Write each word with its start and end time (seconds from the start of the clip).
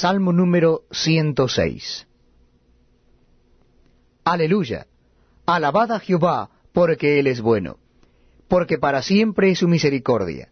Salmo 0.00 0.32
número 0.32 0.84
106. 0.92 2.06
Aleluya. 4.22 4.86
Alabad 5.44 5.90
a 5.90 5.98
Jehová, 5.98 6.50
porque 6.72 7.18
Él 7.18 7.26
es 7.26 7.40
bueno, 7.40 7.78
porque 8.46 8.78
para 8.78 9.02
siempre 9.02 9.50
es 9.50 9.58
su 9.58 9.66
misericordia. 9.66 10.50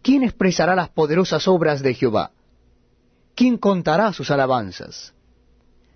¿Quién 0.00 0.22
expresará 0.22 0.76
las 0.76 0.90
poderosas 0.90 1.48
obras 1.48 1.82
de 1.82 1.94
Jehová? 1.94 2.30
¿Quién 3.34 3.58
contará 3.58 4.12
sus 4.12 4.30
alabanzas? 4.30 5.12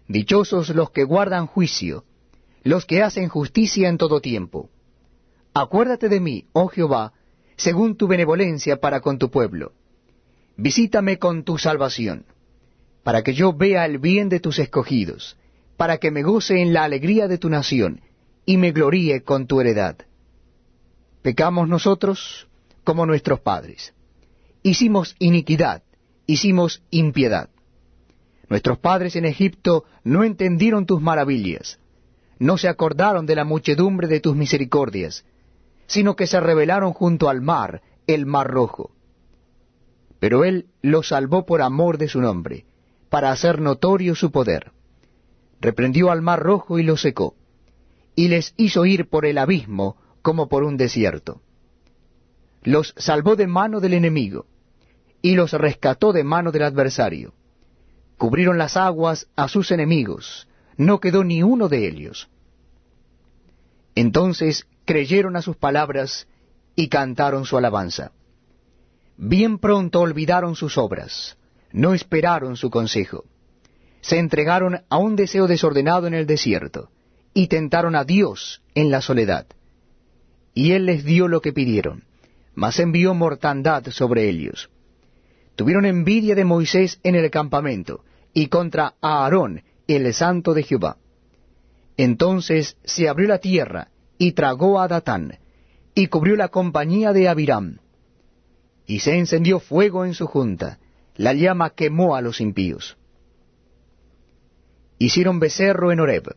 Dichosos 0.09 0.71
los 0.71 0.91
que 0.91 1.05
guardan 1.05 1.47
juicio, 1.47 2.05
los 2.65 2.85
que 2.85 3.01
hacen 3.01 3.29
justicia 3.29 3.89
en 3.89 3.97
todo 3.97 4.21
tiempo. 4.21 4.71
Acuérdate 5.55 6.09
de 6.09 6.19
mí, 6.19 6.49
oh 6.53 6.67
Jehová, 6.67 7.13
según 7.57 7.97
tu 7.97 8.09
benevolencia 8.09 8.81
para 8.81 9.01
con 9.01 9.21
tu 9.21 9.31
pueblo. 9.31 9.71
Visítame 10.57 11.21
con 11.21 11.45
tu 11.45 11.57
salvación, 11.57 12.27
para 13.11 13.25
que 13.25 13.35
yo 13.35 13.53
vea 13.53 13.87
el 13.87 13.99
bien 13.99 14.29
de 14.29 14.39
tus 14.39 14.61
escogidos 14.61 15.37
para 15.77 15.99
que 15.99 16.13
me 16.13 16.23
goce 16.23 16.63
en 16.63 16.73
la 16.73 16.85
alegría 16.85 17.27
de 17.27 17.39
tu 17.39 17.51
nación, 17.51 18.03
y 18.47 18.57
me 18.57 18.71
gloríe 18.71 19.25
con 19.25 19.49
tu 19.49 19.61
heredad. 19.61 19.97
Pecamos 21.21 21.69
nosotros 21.69 22.47
como 22.85 23.07
nuestros 23.07 23.41
padres. 23.41 23.95
Hicimos 24.63 25.17
iniquidad, 25.19 25.83
hicimos 26.27 26.85
impiedad. 26.91 27.51
Nuestros 28.49 28.79
padres 28.79 29.17
en 29.17 29.25
Egipto 29.25 29.87
no 30.05 30.23
entendieron 30.23 30.87
tus 30.87 31.03
maravillas, 31.03 31.81
no 32.39 32.59
se 32.59 32.69
acordaron 32.69 33.27
de 33.27 33.35
la 33.35 33.45
muchedumbre 33.45 34.07
de 34.07 34.21
tus 34.21 34.37
misericordias, 34.37 35.25
sino 35.89 36.15
que 36.15 36.29
se 36.29 36.39
rebelaron 36.39 36.93
junto 36.93 37.29
al 37.29 37.41
mar, 37.41 37.83
el 38.07 38.25
mar 38.25 38.47
rojo. 38.47 38.93
Pero 40.21 40.45
él 40.45 40.67
los 40.81 41.09
salvó 41.09 41.45
por 41.45 41.61
amor 41.61 41.99
de 41.99 42.07
su 42.07 42.21
nombre, 42.21 42.67
para 43.11 43.31
hacer 43.31 43.61
notorio 43.61 44.15
su 44.15 44.31
poder 44.31 44.73
reprendió 45.61 46.11
al 46.11 46.23
mar 46.23 46.41
rojo 46.41 46.79
y 46.79 46.83
lo 46.83 46.97
secó, 46.97 47.35
y 48.17 48.29
les 48.29 48.55
hizo 48.57 48.87
ir 48.87 49.09
por 49.09 49.27
el 49.27 49.39
abismo 49.39 49.97
como 50.23 50.49
por 50.49 50.65
un 50.65 50.77
desierto. 50.77 51.43
Los 52.63 52.95
salvó 52.97 53.37
de 53.37 53.47
mano 53.47 53.81
del 53.81 53.95
enemigo, 53.95 54.47
y 55.23 55.35
los 55.35 55.53
rescató 55.53 56.13
de 56.13 56.25
mano 56.25 56.51
del 56.51 56.63
adversario. 56.63 57.35
Cubrieron 58.17 58.59
las 58.59 58.77
aguas 58.77 59.29
a 59.37 59.49
sus 59.49 59.71
enemigos, 59.71 60.49
no 60.77 60.99
quedó 60.99 61.25
ni 61.25 61.43
uno 61.43 61.69
de 61.69 61.87
ellos. 61.87 62.29
Entonces 63.95 64.67
creyeron 64.85 65.37
a 65.37 65.43
sus 65.43 65.57
palabras 65.57 66.27
y 66.75 66.89
cantaron 66.89 67.45
su 67.45 67.59
alabanza. 67.59 68.13
Bien 69.17 69.59
pronto 69.59 70.01
olvidaron 70.01 70.55
sus 70.57 70.79
obras, 70.79 71.37
no 71.73 71.95
esperaron 71.95 72.57
su 72.57 72.71
consejo 72.71 73.25
se 74.01 74.19
entregaron 74.19 74.83
a 74.89 74.99
un 74.99 75.17
deseo 75.17 75.47
desordenado 75.47 76.07
en 76.07 76.15
el 76.15 76.27
desierto, 76.27 76.91
y 77.35 77.49
tentaron 77.49 77.95
a 77.95 78.05
Dios 78.05 78.63
en 78.75 78.91
la 78.91 79.01
soledad. 79.01 79.47
Y 80.55 80.73
Él 80.73 80.87
les 80.87 81.05
dio 81.05 81.29
lo 81.29 81.41
que 81.41 81.53
pidieron, 81.53 82.05
mas 82.55 82.79
envió 82.79 83.15
mortandad 83.15 83.85
sobre 83.91 84.29
ellos. 84.29 84.71
Tuvieron 85.55 85.85
envidia 85.85 86.35
de 86.35 86.45
Moisés 86.45 86.99
en 87.03 87.15
el 87.15 87.31
campamento, 87.31 88.05
y 88.33 88.47
contra 88.47 88.95
Aarón, 89.01 89.63
el 89.87 90.13
santo 90.15 90.55
de 90.55 90.63
Jehová. 90.63 90.97
Entonces 91.97 92.77
se 92.85 93.09
abrió 93.09 93.29
la 93.29 93.39
tierra, 93.39 93.89
y 94.19 94.33
tragó 94.33 94.81
a 94.81 94.89
Datán, 94.89 95.39
y 95.95 96.07
cubrió 96.07 96.37
la 96.37 96.49
compañía 96.49 97.13
de 97.13 97.29
Abiram. 97.29 97.79
Y 98.87 99.01
se 99.01 99.19
encendió 99.19 99.61
fuego 99.61 100.05
en 100.05 100.15
su 100.15 100.27
junta, 100.27 100.79
la 101.17 101.35
llama 101.35 101.71
quemó 101.71 102.17
a 102.17 102.21
los 102.21 102.41
impíos 102.41 102.97
hicieron 105.01 105.41
becerro 105.41 105.91
en 105.91 105.99
Horeb, 105.99 106.37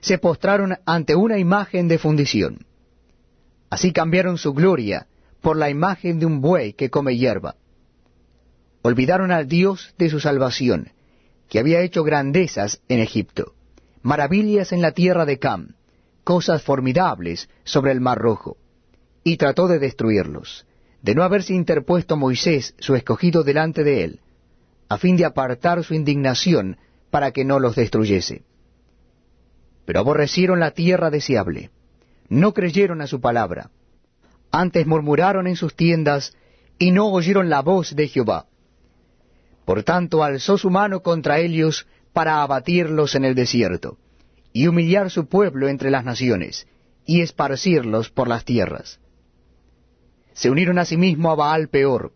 se 0.00 0.18
postraron 0.18 0.76
ante 0.84 1.14
una 1.14 1.38
imagen 1.38 1.88
de 1.88 1.96
fundición. 1.96 2.66
Así 3.70 3.92
cambiaron 3.92 4.36
su 4.36 4.52
gloria 4.52 5.06
por 5.40 5.56
la 5.56 5.70
imagen 5.70 6.18
de 6.18 6.26
un 6.26 6.40
buey 6.40 6.74
que 6.74 6.90
come 6.90 7.16
hierba. 7.16 7.54
Olvidaron 8.82 9.30
al 9.30 9.48
Dios 9.48 9.94
de 9.96 10.10
su 10.10 10.18
salvación, 10.20 10.90
que 11.48 11.60
había 11.60 11.80
hecho 11.80 12.02
grandezas 12.02 12.80
en 12.88 12.98
Egipto, 12.98 13.54
maravillas 14.02 14.72
en 14.72 14.82
la 14.82 14.90
tierra 14.90 15.24
de 15.24 15.38
Cam, 15.38 15.76
cosas 16.24 16.62
formidables 16.62 17.48
sobre 17.62 17.92
el 17.92 18.00
mar 18.00 18.18
rojo, 18.18 18.56
y 19.22 19.36
trató 19.36 19.68
de 19.68 19.78
destruirlos, 19.78 20.66
de 21.04 21.14
no 21.14 21.22
haberse 21.22 21.52
interpuesto 21.52 22.16
Moisés, 22.16 22.74
su 22.78 22.94
escogido, 22.94 23.42
delante 23.42 23.84
de 23.84 24.04
él, 24.04 24.20
a 24.88 24.96
fin 24.96 25.18
de 25.18 25.26
apartar 25.26 25.84
su 25.84 25.92
indignación 25.92 26.78
para 27.10 27.30
que 27.30 27.44
no 27.44 27.58
los 27.60 27.76
destruyese. 27.76 28.42
Pero 29.84 30.00
aborrecieron 30.00 30.60
la 30.60 30.70
tierra 30.70 31.10
deseable, 31.10 31.70
no 32.30 32.54
creyeron 32.54 33.02
a 33.02 33.06
su 33.06 33.20
palabra, 33.20 33.68
antes 34.50 34.86
murmuraron 34.86 35.46
en 35.46 35.56
sus 35.56 35.76
tiendas 35.76 36.34
y 36.78 36.90
no 36.90 37.08
oyeron 37.08 37.50
la 37.50 37.60
voz 37.60 37.94
de 37.94 38.08
Jehová. 38.08 38.46
Por 39.66 39.82
tanto 39.82 40.24
alzó 40.24 40.56
su 40.56 40.70
mano 40.70 41.02
contra 41.02 41.38
ellos 41.38 41.86
para 42.14 42.40
abatirlos 42.40 43.14
en 43.14 43.26
el 43.26 43.34
desierto, 43.34 43.98
y 44.54 44.68
humillar 44.68 45.10
su 45.10 45.26
pueblo 45.26 45.68
entre 45.68 45.90
las 45.90 46.06
naciones, 46.06 46.66
y 47.04 47.20
esparcirlos 47.20 48.08
por 48.08 48.26
las 48.26 48.46
tierras. 48.46 49.00
Se 50.34 50.50
unieron 50.50 50.78
asimismo 50.78 51.30
a 51.30 51.34
Baal 51.34 51.68
peor, 51.68 52.12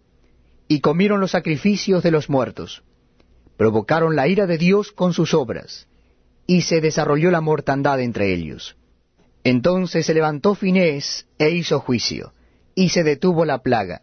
y 0.68 0.80
comieron 0.80 1.20
los 1.20 1.30
sacrificios 1.30 2.02
de 2.02 2.10
los 2.10 2.28
muertos 2.28 2.82
provocaron 3.58 4.14
la 4.14 4.28
ira 4.28 4.46
de 4.46 4.56
Dios 4.56 4.92
con 4.92 5.12
sus 5.12 5.34
obras, 5.34 5.88
y 6.46 6.62
se 6.62 6.80
desarrolló 6.80 7.30
la 7.30 7.42
mortandad 7.42 8.00
entre 8.00 8.32
ellos. 8.32 8.76
Entonces 9.42 10.06
se 10.06 10.14
levantó 10.14 10.54
Finés 10.54 11.26
e 11.38 11.50
hizo 11.50 11.80
juicio, 11.80 12.32
y 12.74 12.90
se 12.90 13.02
detuvo 13.02 13.44
la 13.44 13.58
plaga. 13.58 14.02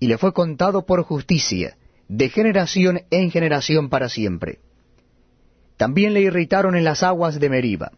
Y 0.00 0.08
le 0.08 0.16
fue 0.16 0.32
contado 0.32 0.86
por 0.86 1.02
justicia, 1.02 1.76
de 2.08 2.30
generación 2.30 3.02
en 3.10 3.30
generación 3.30 3.90
para 3.90 4.08
siempre. 4.08 4.60
También 5.76 6.14
le 6.14 6.22
irritaron 6.22 6.74
en 6.74 6.84
las 6.84 7.02
aguas 7.02 7.38
de 7.38 7.50
Meriba, 7.50 7.92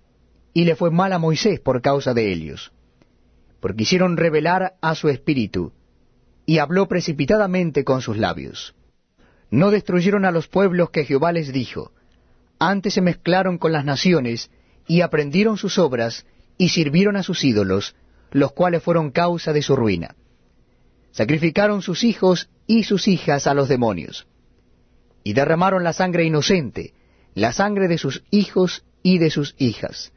y 0.52 0.64
le 0.64 0.74
fue 0.74 0.90
mal 0.90 1.12
a 1.12 1.20
Moisés 1.20 1.60
por 1.60 1.80
causa 1.80 2.12
de 2.12 2.32
ellos, 2.32 2.72
porque 3.64 3.84
hicieron 3.84 4.18
revelar 4.18 4.74
a 4.82 4.94
su 4.94 5.08
espíritu, 5.08 5.72
y 6.44 6.58
habló 6.58 6.86
precipitadamente 6.86 7.82
con 7.82 8.02
sus 8.02 8.18
labios 8.18 8.74
no 9.54 9.70
destruyeron 9.70 10.24
a 10.24 10.32
los 10.32 10.48
pueblos 10.48 10.90
que 10.90 11.04
Jehová 11.04 11.30
les 11.30 11.52
dijo, 11.52 11.92
antes 12.58 12.94
se 12.94 13.00
mezclaron 13.00 13.56
con 13.56 13.70
las 13.70 13.84
naciones, 13.84 14.50
y 14.88 15.00
aprendieron 15.00 15.56
sus 15.58 15.78
obras, 15.78 16.26
y 16.58 16.70
sirvieron 16.70 17.14
a 17.16 17.22
sus 17.22 17.44
ídolos, 17.44 17.94
los 18.32 18.50
cuales 18.50 18.82
fueron 18.82 19.12
causa 19.12 19.52
de 19.52 19.62
su 19.62 19.76
ruina. 19.76 20.16
Sacrificaron 21.12 21.82
sus 21.82 22.02
hijos 22.02 22.48
y 22.66 22.82
sus 22.82 23.06
hijas 23.06 23.46
a 23.46 23.54
los 23.54 23.68
demonios, 23.68 24.26
y 25.22 25.34
derramaron 25.34 25.84
la 25.84 25.92
sangre 25.92 26.24
inocente, 26.24 26.92
la 27.34 27.52
sangre 27.52 27.86
de 27.86 27.98
sus 27.98 28.24
hijos 28.32 28.84
y 29.04 29.18
de 29.18 29.30
sus 29.30 29.54
hijas, 29.58 30.12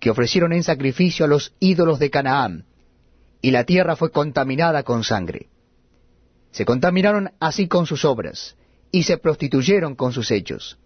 que 0.00 0.10
ofrecieron 0.10 0.52
en 0.52 0.64
sacrificio 0.64 1.24
a 1.24 1.28
los 1.28 1.54
ídolos 1.60 2.00
de 2.00 2.10
Canaán, 2.10 2.64
y 3.44 3.50
la 3.50 3.64
tierra 3.64 3.94
fue 3.94 4.10
contaminada 4.10 4.84
con 4.84 5.04
sangre. 5.04 5.50
Se 6.50 6.64
contaminaron 6.64 7.32
así 7.40 7.68
con 7.68 7.84
sus 7.84 8.06
obras, 8.06 8.56
y 8.90 9.02
se 9.02 9.18
prostituyeron 9.18 9.96
con 9.96 10.14
sus 10.14 10.30
hechos. 10.30 10.78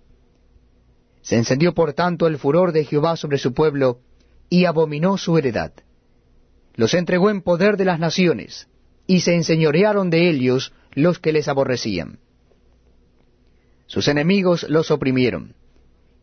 Se 1.23 1.37
encendió 1.37 1.73
por 1.73 1.93
tanto 1.93 2.27
el 2.27 2.37
furor 2.37 2.73
de 2.73 2.85
Jehová 2.85 3.15
sobre 3.15 3.39
su 3.39 3.55
pueblo, 3.55 4.01
y 4.51 4.65
abominó 4.65 5.19
su 5.19 5.39
heredad. 5.39 5.73
Los 6.75 6.95
entregó 6.95 7.31
en 7.31 7.43
poder 7.43 7.77
de 7.77 7.85
las 7.85 8.01
naciones, 8.01 8.67
y 9.07 9.21
se 9.21 9.37
enseñorearon 9.37 10.11
de 10.11 10.29
ellos 10.29 10.73
los 10.95 11.21
que 11.21 11.33
les 11.33 11.47
aborrecían. 11.47 12.19
Sus 13.87 14.09
enemigos 14.09 14.67
los 14.69 14.91
oprimieron, 14.91 15.55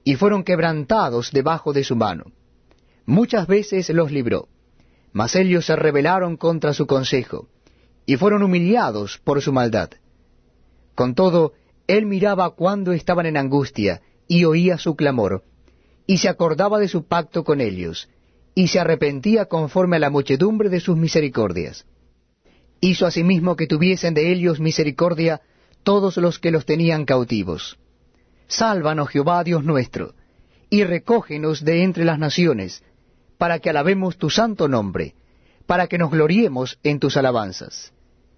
y 0.04 0.16
fueron 0.16 0.44
quebrantados 0.44 1.32
debajo 1.32 1.72
de 1.72 1.86
su 1.86 1.96
mano. 1.96 2.26
Muchas 3.06 3.48
veces 3.48 3.90
los 3.92 4.12
libró, 4.12 4.50
mas 5.16 5.34
ellos 5.38 5.66
se 5.66 5.78
rebelaron 5.78 6.36
contra 6.36 6.74
su 6.74 6.88
consejo, 6.88 7.48
y 8.06 8.18
fueron 8.18 8.44
humillados 8.44 9.18
por 9.24 9.42
su 9.42 9.54
maldad. 9.54 9.92
Con 10.94 11.16
todo, 11.16 11.54
él 11.88 12.06
miraba 12.06 12.50
cuando 12.50 12.92
estaban 12.92 13.26
en 13.26 13.38
angustia, 13.38 14.02
y 14.28 14.44
oía 14.44 14.78
su 14.78 14.98
clamor, 14.98 15.44
y 16.06 16.18
se 16.18 16.28
acordaba 16.28 16.80
de 16.80 16.90
su 16.90 17.08
pacto 17.08 17.46
con 17.46 17.62
ellos, 17.62 18.10
y 18.56 18.68
se 18.68 18.78
arrepentía 18.78 19.46
conforme 19.46 19.96
a 19.96 20.00
la 20.00 20.10
muchedumbre 20.10 20.68
de 20.68 20.82
sus 20.82 20.98
misericordias. 20.98 21.86
Hizo 22.82 23.06
asimismo 23.06 23.56
que 23.56 23.68
tuviesen 23.68 24.16
de 24.16 24.34
ellos 24.34 24.60
misericordia 24.60 25.40
todos 25.84 26.18
los 26.18 26.40
que 26.40 26.52
los 26.52 26.66
tenían 26.66 27.06
cautivos. 27.06 27.80
Sálvanos, 28.48 29.08
Jehová 29.08 29.46
Dios 29.46 29.64
nuestro, 29.64 30.14
y 30.70 30.84
recógenos 30.84 31.64
de 31.64 31.84
entre 31.84 32.04
las 32.04 32.20
naciones, 32.20 32.84
para 33.38 33.60
que 33.60 33.70
alabemos 33.70 34.18
tu 34.18 34.30
santo 34.30 34.68
nombre, 34.68 35.16
para 35.66 35.88
que 35.88 35.98
nos 35.98 36.12
gloriemos 36.12 36.80
en 36.84 37.00
tus 37.00 37.18
alabanzas. 37.18 37.94